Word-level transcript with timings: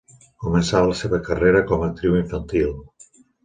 Començà 0.45 0.81
la 0.87 0.95
seva 1.03 1.21
carrera 1.29 1.63
com 1.73 1.85
a 1.87 1.93
actriu 1.93 2.19
infantil. 2.25 2.77